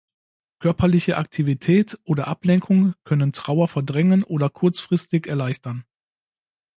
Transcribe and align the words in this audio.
Körperliche 0.57 1.15
Aktivität 1.17 1.99
oder 2.05 2.27
Ablenkung 2.27 2.95
können 3.03 3.33
Trauer 3.33 3.67
verdrängen 3.67 4.23
oder 4.23 4.49
kurzfristig 4.49 5.27
erleichtern. 5.27 5.85